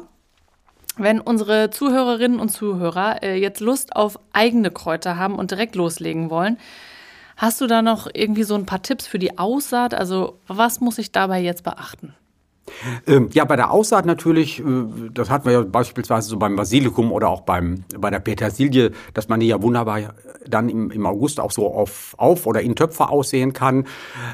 [0.95, 6.29] Wenn unsere Zuhörerinnen und Zuhörer äh, jetzt Lust auf eigene Kräuter haben und direkt loslegen
[6.29, 6.57] wollen,
[7.35, 9.93] hast du da noch irgendwie so ein paar Tipps für die Aussaat?
[9.93, 12.13] Also, was muss ich dabei jetzt beachten?
[13.07, 14.63] Ähm, ja, bei der Aussaat natürlich, äh,
[15.13, 19.27] das hatten wir ja beispielsweise so beim Basilikum oder auch beim, bei der Petersilie, dass
[19.27, 20.13] man die ja wunderbar
[20.47, 23.85] dann im, im August auch so auf, auf oder in Töpfe aussehen kann.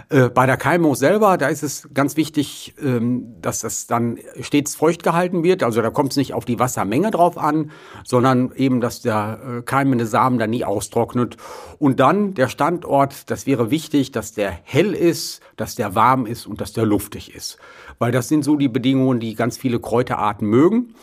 [0.09, 4.75] Äh, bei der Keimo selber, da ist es ganz wichtig, ähm, dass das dann stets
[4.75, 5.63] feucht gehalten wird.
[5.63, 7.71] Also da kommt es nicht auf die Wassermenge drauf an,
[8.03, 11.37] sondern eben, dass der äh, keimende Samen dann nie austrocknet.
[11.79, 16.45] Und dann der Standort, das wäre wichtig, dass der hell ist, dass der warm ist
[16.45, 17.57] und dass der luftig ist.
[17.99, 20.95] Weil das sind so die Bedingungen, die ganz viele Kräuterarten mögen.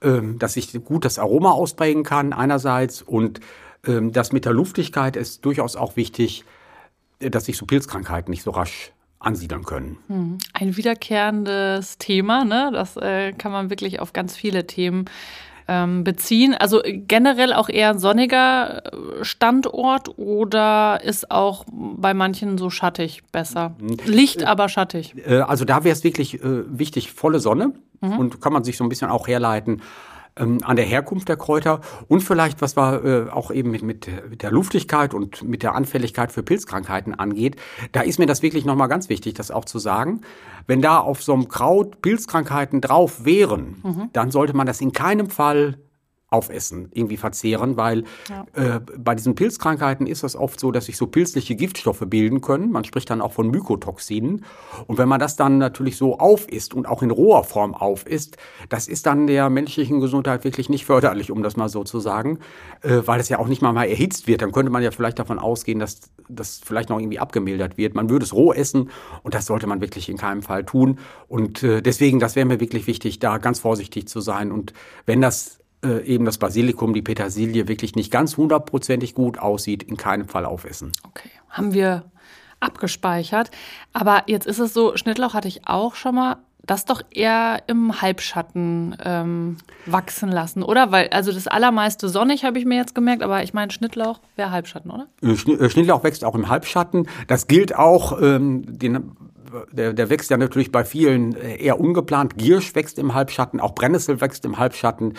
[0.00, 3.40] Ähm, dass ich gut das Aroma ausprägen kann einerseits und
[3.84, 6.44] ähm, das mit der Luftigkeit ist durchaus auch wichtig,
[7.18, 9.98] äh, dass sich so Pilzkrankheiten nicht so rasch ansiedeln können.
[10.06, 10.38] Hm.
[10.52, 12.70] Ein wiederkehrendes Thema, ne?
[12.72, 15.06] Das äh, kann man wirklich auf ganz viele Themen
[15.68, 16.54] ähm, beziehen.
[16.54, 23.22] Also generell auch eher ein sonniger äh, Standort oder ist auch bei manchen so schattig
[23.30, 23.74] besser?
[23.78, 23.98] Hm.
[24.06, 25.14] Licht, aber schattig.
[25.26, 27.72] Äh, also da wäre es wirklich äh, wichtig, volle Sonne.
[28.00, 28.18] Mhm.
[28.18, 29.82] Und kann man sich so ein bisschen auch herleiten
[30.38, 34.08] ähm, an der Herkunft der Kräuter und vielleicht, was wir äh, auch eben mit, mit,
[34.30, 37.56] mit der Luftigkeit und mit der Anfälligkeit für Pilzkrankheiten angeht,
[37.92, 40.22] da ist mir das wirklich nochmal ganz wichtig, das auch zu sagen.
[40.66, 44.10] Wenn da auf so einem Kraut Pilzkrankheiten drauf wären, mhm.
[44.12, 45.78] dann sollte man das in keinem Fall
[46.30, 48.44] aufessen, irgendwie verzehren, weil ja.
[48.52, 52.70] äh, bei diesen Pilzkrankheiten ist es oft so, dass sich so pilzliche Giftstoffe bilden können.
[52.70, 54.44] Man spricht dann auch von Mykotoxinen.
[54.86, 58.36] Und wenn man das dann natürlich so aufisst und auch in roher Form aufisst,
[58.68, 62.40] das ist dann der menschlichen Gesundheit wirklich nicht förderlich, um das mal so zu sagen,
[62.82, 64.42] äh, weil es ja auch nicht mal, mal erhitzt wird.
[64.42, 67.94] Dann könnte man ja vielleicht davon ausgehen, dass das vielleicht noch irgendwie abgemildert wird.
[67.94, 68.90] Man würde es roh essen
[69.22, 70.98] und das sollte man wirklich in keinem Fall tun.
[71.26, 74.52] Und äh, deswegen, das wäre mir wirklich wichtig, da ganz vorsichtig zu sein.
[74.52, 74.74] Und
[75.06, 79.96] wenn das äh, eben das Basilikum, die Petersilie wirklich nicht ganz hundertprozentig gut aussieht, in
[79.96, 80.92] keinem Fall aufessen.
[81.04, 82.04] Okay, haben wir
[82.60, 83.50] abgespeichert.
[83.92, 86.36] Aber jetzt ist es so, Schnittlauch hatte ich auch schon mal
[86.68, 90.92] das doch eher im Halbschatten ähm, wachsen lassen, oder?
[90.92, 94.50] Weil, also das allermeiste sonnig habe ich mir jetzt gemerkt, aber ich meine, Schnittlauch wäre
[94.50, 95.06] Halbschatten, oder?
[95.22, 97.08] Äh, äh, Schnittlauch wächst auch im Halbschatten.
[97.26, 99.12] Das gilt auch, ähm, den,
[99.72, 102.36] der, der wächst ja natürlich bei vielen eher ungeplant.
[102.36, 105.14] Giersch wächst im Halbschatten, auch Brennnessel wächst im Halbschatten.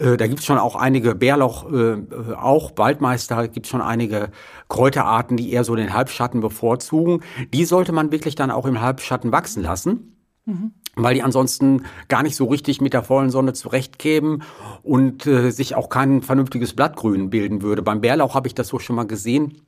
[0.00, 2.02] Äh, da gibt es schon auch einige, Bärlauch äh,
[2.34, 4.30] auch, Waldmeister, gibt es schon einige
[4.68, 7.22] Kräuterarten, die eher so den Halbschatten bevorzugen.
[7.52, 10.16] Die sollte man wirklich dann auch im Halbschatten wachsen lassen.
[10.46, 10.72] Mhm.
[10.96, 14.42] Weil die ansonsten gar nicht so richtig mit der vollen Sonne zurechtkämen
[14.82, 17.82] und äh, sich auch kein vernünftiges Blattgrün bilden würde.
[17.82, 19.62] Beim Bärlauch habe ich das so schon mal gesehen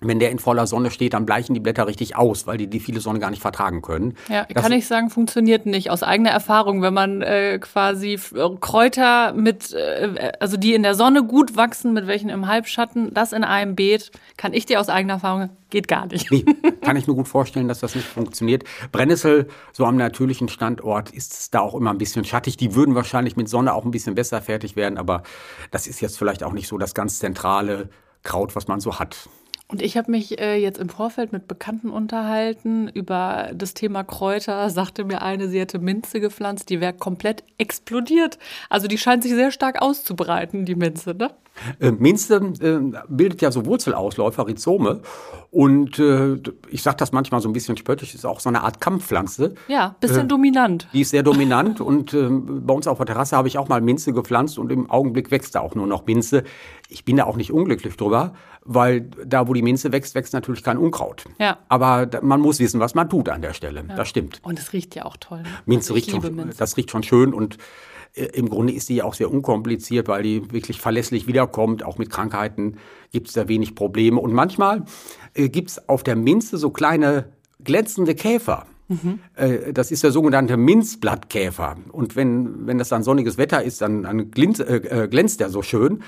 [0.00, 2.80] wenn der in voller Sonne steht, dann bleichen die Blätter richtig aus, weil die die
[2.80, 4.14] viele Sonne gar nicht vertragen können.
[4.28, 5.90] Ja, das kann ich sagen, funktioniert nicht.
[5.90, 10.94] Aus eigener Erfahrung, wenn man äh, quasi äh, Kräuter mit, äh, also die in der
[10.94, 14.90] Sonne gut wachsen, mit welchen im Halbschatten, das in einem Beet, kann ich dir aus
[14.90, 16.30] eigener Erfahrung, geht gar nicht.
[16.30, 16.44] Nee,
[16.82, 18.64] kann ich mir gut vorstellen, dass das nicht funktioniert.
[18.92, 22.58] Brennnessel, so am natürlichen Standort, ist es da auch immer ein bisschen schattig.
[22.58, 25.22] Die würden wahrscheinlich mit Sonne auch ein bisschen besser fertig werden, aber
[25.70, 27.88] das ist jetzt vielleicht auch nicht so das ganz zentrale
[28.22, 29.28] Kraut, was man so hat.
[29.68, 34.70] Und ich habe mich äh, jetzt im Vorfeld mit Bekannten unterhalten über das Thema Kräuter.
[34.70, 38.38] Sagte mir eine, sie hätte Minze gepflanzt, die wäre komplett explodiert.
[38.70, 41.32] Also die scheint sich sehr stark auszubreiten, die Minze, ne?
[41.80, 45.00] Äh, Minze äh, bildet ja so Wurzelausläufer, Rhizome.
[45.50, 46.36] Und äh,
[46.68, 49.54] ich sage das manchmal so ein bisschen spöttisch, ist auch so eine Art Kampfpflanze.
[49.66, 50.86] Ja, bisschen äh, dominant.
[50.92, 51.80] Die ist sehr dominant.
[51.80, 54.90] und äh, bei uns auf der Terrasse habe ich auch mal Minze gepflanzt und im
[54.90, 56.44] Augenblick wächst da auch nur noch Minze.
[56.88, 58.34] Ich bin da auch nicht unglücklich drüber,
[58.66, 61.24] weil da, wo die Minze wächst, wächst natürlich kein Unkraut.
[61.38, 61.58] Ja.
[61.68, 63.84] Aber man muss wissen, was man tut an der Stelle.
[63.88, 63.96] Ja.
[63.96, 64.40] Das stimmt.
[64.42, 65.42] Und es riecht ja auch toll.
[65.42, 65.48] Ne?
[65.64, 66.58] Minze riecht schon, Minze.
[66.58, 67.58] das riecht schon schön und
[68.14, 71.84] äh, im Grunde ist die ja auch sehr unkompliziert, weil die wirklich verlässlich wiederkommt.
[71.84, 72.78] Auch mit Krankheiten
[73.12, 74.20] gibt es da wenig Probleme.
[74.20, 74.84] Und manchmal
[75.34, 78.66] äh, gibt es auf der Minze so kleine glänzende Käfer.
[78.88, 79.20] Mhm.
[79.34, 81.76] Äh, das ist der sogenannte Minzblattkäfer.
[81.92, 85.62] Und wenn, wenn das dann sonniges Wetter ist, dann, dann glänzt, äh, glänzt der so
[85.62, 86.02] schön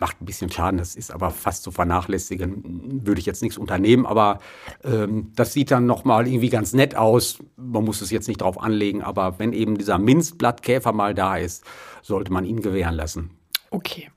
[0.00, 4.06] macht ein bisschen Schaden, das ist aber fast zu vernachlässigen, würde ich jetzt nichts unternehmen,
[4.06, 4.40] aber
[4.82, 7.38] ähm, das sieht dann nochmal irgendwie ganz nett aus.
[7.56, 11.64] Man muss es jetzt nicht drauf anlegen, aber wenn eben dieser Minzblattkäfer mal da ist,
[12.02, 13.30] sollte man ihn gewähren lassen.
[13.70, 14.10] Okay.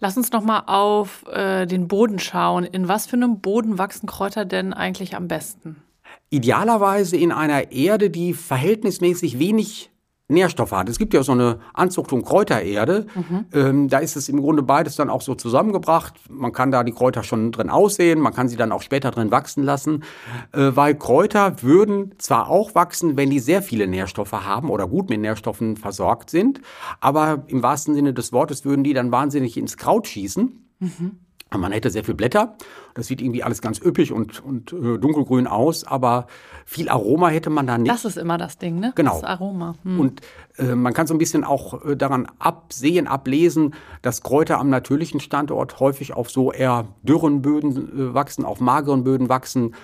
[0.00, 2.64] Lass uns nochmal auf äh, den Boden schauen.
[2.64, 5.82] In was für einem Boden wachsen Kräuter denn eigentlich am besten?
[6.30, 9.90] Idealerweise in einer Erde, die verhältnismäßig wenig
[10.28, 10.90] Nährstoffe hat.
[10.90, 13.06] Es gibt ja so eine Anzuchtung Kräutererde.
[13.14, 13.46] Mhm.
[13.52, 16.14] Ähm, da ist es im Grunde beides dann auch so zusammengebracht.
[16.28, 19.30] Man kann da die Kräuter schon drin aussehen, man kann sie dann auch später drin
[19.30, 20.04] wachsen lassen,
[20.52, 25.08] äh, weil Kräuter würden zwar auch wachsen, wenn die sehr viele Nährstoffe haben oder gut
[25.08, 26.60] mit Nährstoffen versorgt sind,
[27.00, 30.68] aber im wahrsten Sinne des Wortes würden die dann wahnsinnig ins Kraut schießen.
[30.80, 31.20] Mhm
[31.56, 32.56] Man hätte sehr viel Blätter.
[32.92, 36.26] Das sieht irgendwie alles ganz üppig und, und äh, dunkelgrün aus, aber
[36.66, 37.90] viel Aroma hätte man da nicht.
[37.90, 38.92] Das ist immer das Ding, ne?
[38.96, 39.14] Genau.
[39.14, 39.76] Das Aroma.
[39.82, 40.00] Hm.
[40.00, 40.20] Und
[40.58, 45.20] äh, man kann so ein bisschen auch äh, daran absehen, ablesen, dass Kräuter am natürlichen
[45.20, 49.74] Standort häufig auf so eher dürren Böden äh, wachsen, auf mageren Böden wachsen.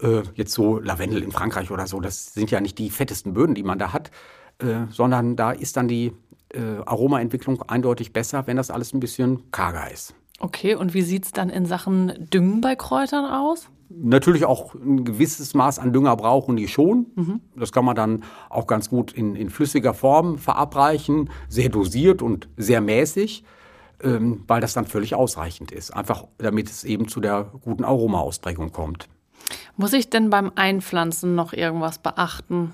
[0.00, 3.56] Äh, jetzt so Lavendel in Frankreich oder so, das sind ja nicht die fettesten Böden,
[3.56, 4.10] die man da hat,
[4.90, 6.12] sondern da ist dann die
[6.84, 10.14] Aromaentwicklung eindeutig besser, wenn das alles ein bisschen karger ist.
[10.40, 13.68] Okay, und wie sieht's dann in Sachen Düngen bei Kräutern aus?
[13.90, 17.06] Natürlich auch ein gewisses Maß an Dünger brauchen die schon.
[17.56, 22.48] Das kann man dann auch ganz gut in, in flüssiger Form verabreichen, sehr dosiert und
[22.56, 23.44] sehr mäßig,
[24.02, 25.90] ähm, weil das dann völlig ausreichend ist.
[25.90, 29.08] Einfach damit es eben zu der guten Aromaausprägung kommt.
[29.76, 32.72] Muss ich denn beim Einpflanzen noch irgendwas beachten?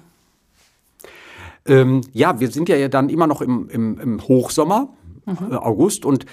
[1.67, 4.89] Ähm, ja, wir sind ja dann immer noch im, im, im Hochsommer,
[5.27, 6.05] äh, August.
[6.05, 6.27] Und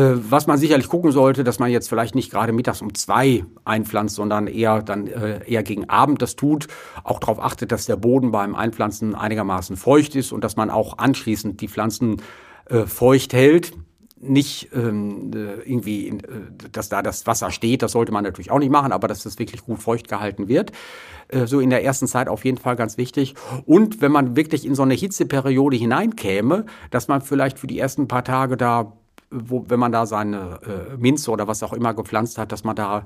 [0.00, 4.14] was man sicherlich gucken sollte, dass man jetzt vielleicht nicht gerade mittags um zwei einpflanzt,
[4.14, 6.68] sondern eher dann äh, eher gegen Abend das tut.
[7.04, 10.98] Auch darauf achtet, dass der Boden beim Einpflanzen einigermaßen feucht ist und dass man auch
[10.98, 12.22] anschließend die Pflanzen
[12.66, 13.72] äh, feucht hält.
[14.20, 16.22] Nicht ähm, äh, irgendwie, äh,
[16.72, 19.38] dass da das Wasser steht, das sollte man natürlich auch nicht machen, aber dass das
[19.38, 20.72] wirklich gut feucht gehalten wird.
[21.28, 23.34] Äh, so in der ersten Zeit auf jeden Fall ganz wichtig.
[23.64, 28.08] Und wenn man wirklich in so eine Hitzeperiode hineinkäme, dass man vielleicht für die ersten
[28.08, 28.92] paar Tage da,
[29.30, 32.76] wo, wenn man da seine äh, Minze oder was auch immer gepflanzt hat, dass man
[32.76, 33.04] da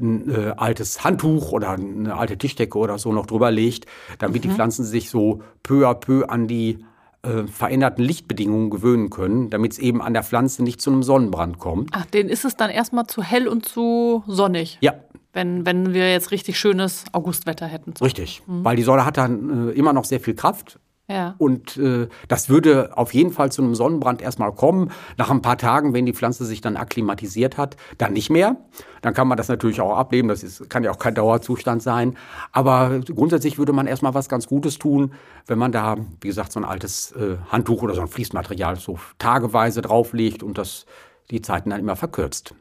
[0.00, 3.86] ein äh, altes Handtuch oder eine alte Tischdecke oder so noch drüber legt,
[4.18, 6.84] damit die Pflanzen sich so peu à peu an die
[7.22, 11.58] äh, veränderten Lichtbedingungen gewöhnen können, damit es eben an der Pflanze nicht zu einem Sonnenbrand
[11.58, 11.90] kommt.
[11.92, 14.78] Ach, denen ist es dann erstmal zu hell und zu sonnig.
[14.80, 14.94] Ja,
[15.32, 17.94] Wenn, wenn wir jetzt richtig schönes Augustwetter hätten.
[18.02, 18.42] richtig.
[18.46, 20.78] Weil die Sonne hat dann äh, immer noch sehr viel Kraft.
[21.06, 21.34] Ja.
[21.36, 24.90] Und äh, das würde auf jeden Fall zu einem Sonnenbrand erstmal kommen.
[25.18, 28.56] Nach ein paar Tagen, wenn die Pflanze sich dann akklimatisiert hat, dann nicht mehr.
[29.02, 30.28] Dann kann man das natürlich auch ableben.
[30.28, 32.16] Das ist, kann ja auch kein Dauerzustand sein.
[32.52, 35.12] Aber grundsätzlich würde man erstmal was ganz Gutes tun,
[35.46, 38.98] wenn man da, wie gesagt, so ein altes äh, Handtuch oder so ein Fließmaterial so
[39.18, 40.86] tageweise drauflegt und das
[41.30, 42.54] die Zeiten dann immer verkürzt.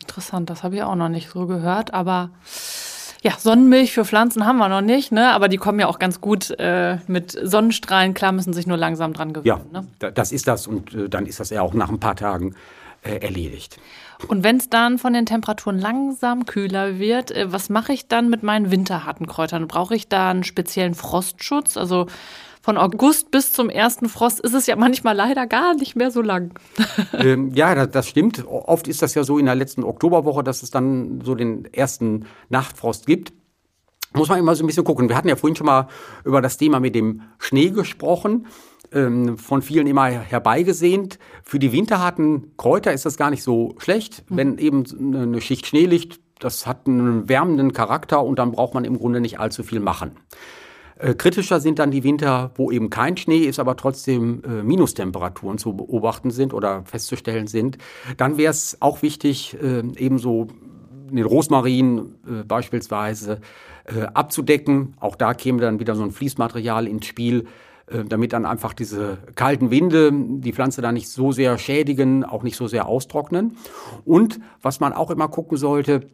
[0.00, 2.30] Interessant, das habe ich auch noch nicht so gehört, aber
[3.22, 5.30] ja, Sonnenmilch für Pflanzen haben wir noch nicht, ne?
[5.32, 8.14] Aber die kommen ja auch ganz gut äh, mit Sonnenstrahlen.
[8.14, 9.72] Klar, müssen sich nur langsam dran Ja, gewöhnen.
[9.72, 9.86] Ne?
[10.00, 12.54] da- das ist das und äh, dann ist das ja auch nach ein paar Tagen
[13.02, 13.78] äh, erledigt.
[14.28, 18.28] Und wenn es dann von den Temperaturen langsam kühler wird, äh, was mache ich dann
[18.28, 19.68] mit meinen winterharten Kräutern?
[19.68, 21.76] Brauche ich da einen speziellen Frostschutz?
[21.76, 22.06] Also
[22.62, 26.22] von August bis zum ersten Frost ist es ja manchmal leider gar nicht mehr so
[26.22, 26.54] lang.
[27.12, 28.46] ähm, ja, das, das stimmt.
[28.46, 32.26] Oft ist das ja so in der letzten Oktoberwoche, dass es dann so den ersten
[32.48, 33.32] Nachtfrost gibt.
[34.14, 35.08] Muss man immer so ein bisschen gucken.
[35.08, 35.88] Wir hatten ja vorhin schon mal
[36.24, 38.46] über das Thema mit dem Schnee gesprochen,
[38.92, 41.18] ähm, von vielen immer herbeigesehnt.
[41.42, 45.86] Für die winterharten Kräuter ist das gar nicht so schlecht, wenn eben eine Schicht Schnee
[45.86, 46.20] liegt.
[46.38, 50.12] Das hat einen wärmenden Charakter und dann braucht man im Grunde nicht allzu viel machen.
[51.02, 55.58] Äh, kritischer sind dann die Winter, wo eben kein Schnee ist, aber trotzdem äh, Minustemperaturen
[55.58, 57.78] zu beobachten sind oder festzustellen sind.
[58.16, 60.46] Dann wäre es auch wichtig, äh, ebenso
[61.10, 63.40] den Rosmarin äh, beispielsweise
[63.84, 64.94] äh, abzudecken.
[65.00, 67.46] Auch da käme dann wieder so ein Fließmaterial ins Spiel,
[68.08, 72.56] damit dann einfach diese kalten Winde die Pflanze dann nicht so sehr schädigen, auch nicht
[72.56, 73.56] so sehr austrocknen.
[74.06, 76.08] Und was man auch immer gucken sollte,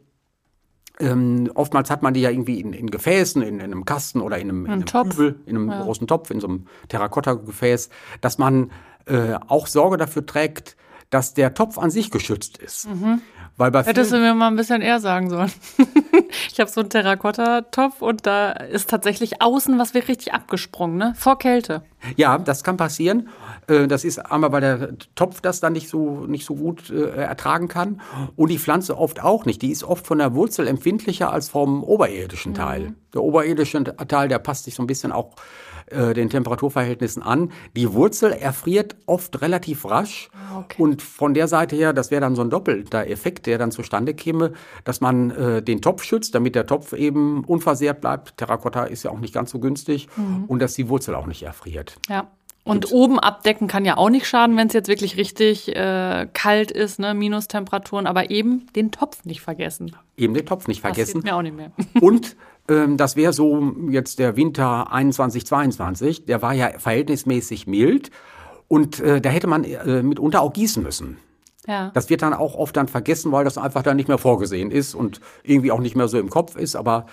[1.00, 4.38] ähm, oftmals hat man die ja irgendwie in, in Gefäßen, in, in einem Kasten oder
[4.38, 5.10] in einem, in einem Topf.
[5.10, 7.88] Kübel, in einem großen Topf, in so einem Terrakotta-Gefäß,
[8.20, 8.70] dass man
[9.06, 10.76] äh, auch Sorge dafür trägt,
[11.10, 12.88] dass der Topf an sich geschützt ist.
[13.56, 15.50] Weil bei Hättest du mir mal ein bisschen eher sagen sollen.
[16.52, 21.14] ich habe so einen Terrakotta-Topf und da ist tatsächlich außen was wird richtig abgesprungen, ne?
[21.16, 21.82] Vor Kälte.
[22.16, 23.28] ja, das kann passieren.
[23.66, 27.10] Äh, Das ist einmal, weil der Topf das dann nicht so, nicht so gut äh,
[27.16, 28.00] ertragen kann.
[28.36, 29.62] Und die Pflanze oft auch nicht.
[29.62, 32.94] Die ist oft von der Wurzel empfindlicher als vom oberirdischen Teil.
[33.14, 35.34] Der oberirdische Teil, der passt sich so ein bisschen auch
[35.90, 37.52] äh, den Temperaturverhältnissen an.
[37.76, 40.30] Die Wurzel erfriert oft relativ rasch.
[40.56, 40.80] okay.
[40.82, 44.14] Und von der Seite her, das wäre dann so ein doppelter Effekt, der dann zustande
[44.14, 44.52] käme,
[44.84, 48.36] dass man äh, den Topf schützt, damit der Topf eben unversehrt bleibt.
[48.36, 50.08] Terrakotta ist ja auch nicht ganz so günstig.
[50.46, 51.96] Und dass die Wurzel auch nicht erfriert.
[52.08, 52.28] Ja.
[52.64, 56.70] Und oben abdecken kann ja auch nicht schaden, wenn es jetzt wirklich richtig äh, kalt
[56.70, 57.14] ist, ne?
[57.14, 59.96] Minustemperaturen, aber eben den Topf nicht vergessen.
[60.18, 61.22] Eben den Topf nicht vergessen.
[61.22, 61.72] Passiert mir auch nicht mehr.
[62.02, 62.36] Und
[62.68, 66.26] das wäre so jetzt der Winter 21, 22.
[66.26, 68.10] Der war ja verhältnismäßig mild.
[68.68, 71.16] Und äh, da hätte man äh, mitunter auch gießen müssen.
[71.66, 71.90] Ja.
[71.94, 74.94] Das wird dann auch oft dann vergessen, weil das einfach dann nicht mehr vorgesehen ist
[74.94, 76.76] und irgendwie auch nicht mehr so im Kopf ist.
[76.76, 77.06] Aber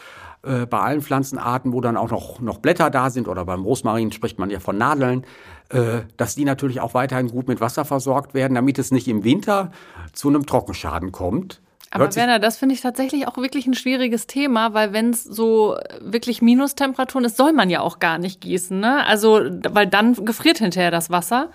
[0.43, 4.11] äh, bei allen Pflanzenarten, wo dann auch noch, noch Blätter da sind, oder beim Rosmarin
[4.11, 5.25] spricht man ja von Nadeln,
[5.69, 9.23] äh, dass die natürlich auch weiterhin gut mit Wasser versorgt werden, damit es nicht im
[9.23, 9.71] Winter
[10.13, 11.61] zu einem Trockenschaden kommt.
[11.95, 15.77] Aber Werner, das finde ich tatsächlich auch wirklich ein schwieriges Thema, weil wenn es so
[16.01, 18.79] wirklich Minustemperaturen ist, soll man ja auch gar nicht gießen.
[18.79, 19.05] Ne?
[19.05, 21.49] Also, weil dann gefriert hinterher das Wasser.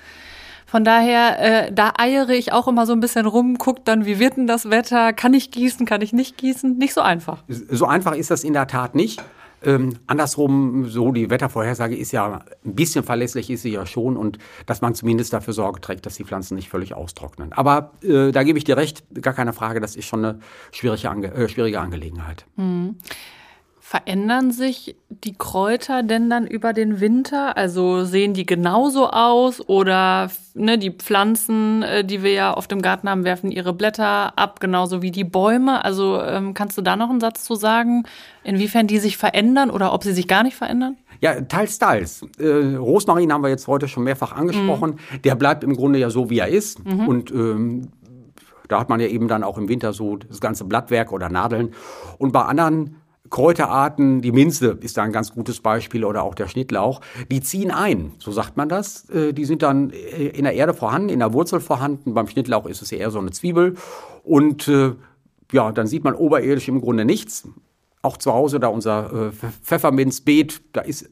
[0.67, 4.21] Von daher, äh, da eiere ich auch immer so ein bisschen rum, guck dann, wie
[4.21, 5.13] wird denn das Wetter?
[5.13, 6.79] Kann ich gießen, kann ich nicht gießen?
[6.79, 7.43] Nicht so einfach.
[7.49, 9.21] So einfach ist das in der Tat nicht.
[9.63, 14.39] Ähm, andersrum, so die Wettervorhersage ist ja ein bisschen verlässlich, ist sie ja schon und
[14.67, 17.53] dass man zumindest dafür Sorge trägt, dass die Pflanzen nicht völlig austrocknen.
[17.53, 20.41] Aber äh, da gebe ich dir recht, gar keine Frage, das ist schon eine
[20.73, 22.47] schwierige, Ange äh, schwierige Angelegenheit.
[22.57, 22.97] Mhm.
[23.91, 27.57] Verändern sich die Kräuter denn dann über den Winter?
[27.57, 32.83] Also sehen die genauso aus oder ne, die Pflanzen, äh, die wir ja auf dem
[32.83, 35.85] Garten haben, werfen ihre Blätter ab, genauso wie die Bäume?
[35.85, 38.05] Also ähm, kannst du da noch einen Satz zu sagen,
[38.45, 40.97] inwiefern die sich verändern oder ob sie sich gar nicht verändern?
[41.21, 42.25] Ja, teils, teils.
[42.39, 45.01] Äh, Rosmarin haben wir jetzt heute schon mehrfach angesprochen.
[45.11, 45.23] Mhm.
[45.23, 46.87] Der bleibt im Grunde ja so, wie er ist.
[46.87, 47.09] Mhm.
[47.09, 47.89] Und ähm,
[48.69, 51.75] da hat man ja eben dann auch im Winter so das ganze Blattwerk oder Nadeln.
[52.19, 53.00] Und bei anderen
[53.31, 57.71] Kräuterarten, die Minze ist da ein ganz gutes Beispiel oder auch der Schnittlauch, die ziehen
[57.71, 59.09] ein, so sagt man das.
[59.11, 62.13] Äh, die sind dann äh, in der Erde vorhanden, in der Wurzel vorhanden.
[62.13, 63.77] Beim Schnittlauch ist es eher so eine Zwiebel.
[64.25, 64.95] Und äh,
[65.53, 67.49] ja, dann sieht man oberirdisch im Grunde nichts.
[68.03, 71.11] Auch zu Hause, da unser Pfefferminzbeet, da ist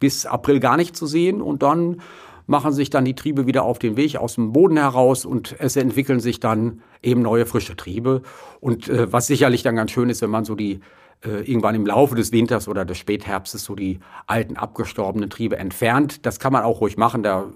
[0.00, 1.40] bis April gar nicht zu sehen.
[1.40, 2.00] Und dann
[2.48, 5.76] machen sich dann die Triebe wieder auf den Weg aus dem Boden heraus und es
[5.76, 8.22] entwickeln sich dann eben neue frische Triebe.
[8.58, 10.80] Und was sicherlich dann ganz schön ist, wenn man so die
[11.24, 16.24] äh, irgendwann im Laufe des Winters oder des Spätherbstes so die alten abgestorbenen Triebe entfernt.
[16.26, 17.46] Das kann man auch ruhig machen, da äh,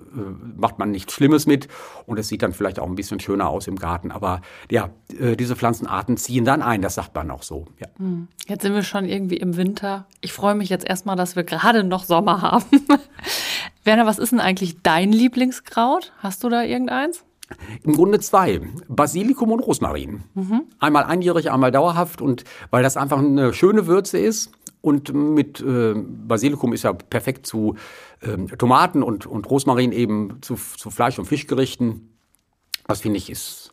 [0.57, 1.69] macht man nichts Schlimmes mit
[2.07, 4.11] und es sieht dann vielleicht auch ein bisschen schöner aus im Garten.
[4.11, 7.67] Aber ja, äh, diese Pflanzenarten ziehen dann ein, das sagt man auch so.
[7.79, 7.87] Ja.
[7.99, 8.29] Hm.
[8.49, 10.07] Jetzt sind wir schon irgendwie im Winter.
[10.21, 12.65] Ich freue mich jetzt erstmal, dass wir gerade noch Sommer haben.
[13.85, 16.13] Werner, was ist denn eigentlich dein Lieblingskraut?
[16.19, 17.25] Hast du da irgendeins?
[17.83, 18.61] Im Grunde zwei.
[18.89, 20.25] Basilikum und Rosmarin.
[20.35, 20.63] Mhm.
[20.79, 22.21] Einmal einjährig, einmal dauerhaft.
[22.21, 24.53] Und weil das einfach eine schöne Würze ist.
[24.81, 27.77] Und mit äh, Basilikum ist ja perfekt zu
[28.21, 32.17] äh, Tomaten und, und Rosmarin eben zu, zu Fleisch- und Fischgerichten.
[32.89, 33.73] Das finde ich ist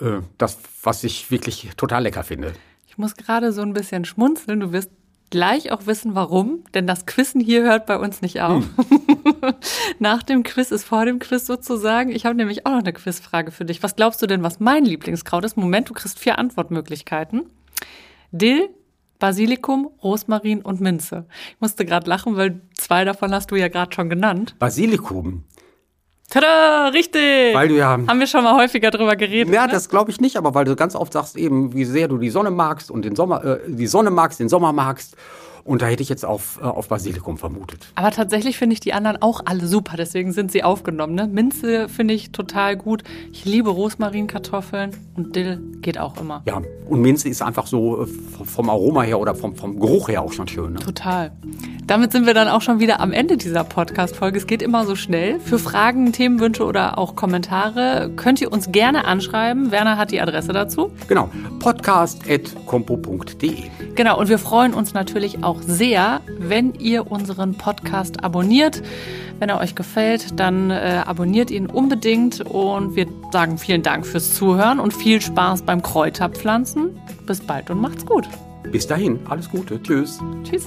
[0.00, 2.54] äh, das, was ich wirklich total lecker finde.
[2.86, 4.60] Ich muss gerade so ein bisschen schmunzeln.
[4.60, 4.90] Du wirst
[5.30, 8.64] gleich auch wissen, warum, denn das Quizzen hier hört bei uns nicht auf.
[8.64, 9.54] Hm.
[9.98, 12.10] Nach dem Quiz ist vor dem Quiz sozusagen.
[12.10, 13.82] Ich habe nämlich auch noch eine Quizfrage für dich.
[13.82, 15.56] Was glaubst du denn, was mein Lieblingskraut ist?
[15.56, 17.46] Moment, du kriegst vier Antwortmöglichkeiten.
[18.30, 18.68] Dill,
[19.18, 21.26] Basilikum, Rosmarin und Minze.
[21.50, 24.54] Ich musste gerade lachen, weil zwei davon hast du ja gerade schon genannt.
[24.58, 25.44] Basilikum.
[26.30, 27.54] Tada, richtig.
[27.54, 27.90] Weil du ja.
[27.92, 29.52] Haben wir schon mal häufiger drüber geredet.
[29.52, 29.72] Ja, ne?
[29.72, 32.28] das glaube ich nicht, aber weil du ganz oft sagst eben, wie sehr du die
[32.28, 35.16] Sonne magst und den Sommer, äh, die Sonne magst, den Sommer magst.
[35.68, 37.92] Und da hätte ich jetzt auf, äh, auf Basilikum vermutet.
[37.94, 41.14] Aber tatsächlich finde ich die anderen auch alle super, deswegen sind sie aufgenommen.
[41.14, 41.26] Ne?
[41.26, 43.02] Minze finde ich total gut.
[43.32, 46.42] Ich liebe Rosmarinkartoffeln und Dill geht auch immer.
[46.46, 50.22] Ja, und Minze ist einfach so äh, vom Aroma her oder vom, vom Geruch her
[50.22, 50.72] auch schon schön.
[50.72, 50.78] Ne?
[50.78, 51.32] Total.
[51.86, 54.38] Damit sind wir dann auch schon wieder am Ende dieser Podcast-Folge.
[54.38, 55.38] Es geht immer so schnell.
[55.40, 59.70] Für Fragen, Themenwünsche oder auch Kommentare könnt ihr uns gerne anschreiben.
[59.70, 60.90] Werner hat die Adresse dazu.
[61.08, 61.28] Genau,
[61.58, 63.64] podcast.compo.de.
[63.94, 68.82] Genau, und wir freuen uns natürlich auch auch sehr, wenn ihr unseren Podcast abonniert.
[69.38, 74.34] Wenn er euch gefällt, dann äh, abonniert ihn unbedingt und wir sagen vielen Dank fürs
[74.34, 76.98] Zuhören und viel Spaß beim Kräuterpflanzen.
[77.26, 78.28] Bis bald und macht's gut.
[78.72, 79.80] Bis dahin, alles Gute.
[79.82, 80.18] Tschüss.
[80.44, 80.66] Tschüss.